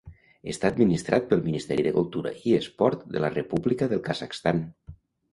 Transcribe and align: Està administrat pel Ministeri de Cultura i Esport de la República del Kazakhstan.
Està 0.51 0.69
administrat 0.71 1.25
pel 1.33 1.43
Ministeri 1.47 1.83
de 1.87 1.91
Cultura 1.97 2.31
i 2.51 2.55
Esport 2.59 3.03
de 3.17 3.21
la 3.25 3.29
República 3.35 3.89
del 3.93 4.01
Kazakhstan. 4.09 4.63